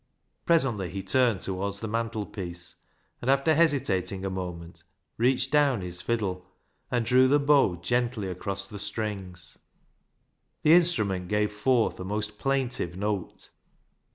[0.47, 2.73] Presently he turned towards the mantel piece,
[3.21, 4.81] and, after hesitating a moment,
[5.19, 6.43] reached down his fiddle,
[6.89, 9.59] and drew the bow gently across the strings.
[10.63, 13.49] The instrument gave forth a most plaintive note.